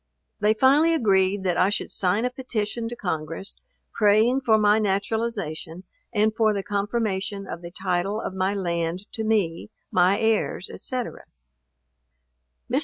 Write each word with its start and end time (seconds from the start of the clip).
They 0.39 0.55
finally 0.55 0.95
agreed 0.95 1.43
that 1.43 1.57
I 1.57 1.69
should 1.69 1.91
sign 1.91 2.25
a 2.25 2.31
petition 2.31 2.89
to 2.89 2.95
Congress, 2.95 3.57
praying 3.93 4.41
for 4.41 4.57
my 4.57 4.79
naturalization, 4.79 5.83
and 6.11 6.33
for 6.35 6.55
the 6.55 6.63
confirmation 6.63 7.45
of 7.45 7.61
the 7.61 7.69
title 7.69 8.19
of 8.19 8.33
my 8.33 8.55
land 8.55 9.05
to 9.11 9.23
me, 9.23 9.69
my 9.91 10.17
heirs, 10.19 10.71
&c. 10.75 10.95
Mr. 12.67 12.79